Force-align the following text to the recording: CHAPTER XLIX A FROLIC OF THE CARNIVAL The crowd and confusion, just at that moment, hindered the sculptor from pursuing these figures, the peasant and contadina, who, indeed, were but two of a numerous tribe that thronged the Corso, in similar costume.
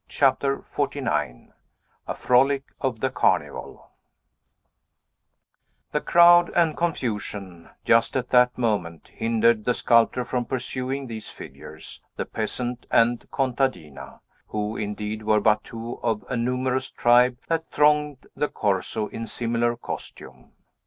CHAPTER 0.09 0.63
XLIX 0.63 1.49
A 2.07 2.15
FROLIC 2.15 2.63
OF 2.79 3.01
THE 3.01 3.11
CARNIVAL 3.11 3.87
The 5.91 6.01
crowd 6.01 6.49
and 6.55 6.75
confusion, 6.75 7.69
just 7.85 8.17
at 8.17 8.31
that 8.31 8.57
moment, 8.57 9.09
hindered 9.13 9.63
the 9.63 9.75
sculptor 9.75 10.23
from 10.25 10.45
pursuing 10.45 11.05
these 11.05 11.29
figures, 11.29 12.01
the 12.15 12.25
peasant 12.25 12.87
and 12.89 13.29
contadina, 13.29 14.21
who, 14.47 14.75
indeed, 14.75 15.21
were 15.21 15.39
but 15.39 15.63
two 15.63 15.99
of 16.01 16.25
a 16.27 16.35
numerous 16.35 16.89
tribe 16.89 17.37
that 17.47 17.67
thronged 17.67 18.25
the 18.35 18.47
Corso, 18.47 19.05
in 19.09 19.27
similar 19.27 19.77
costume. 19.77 20.53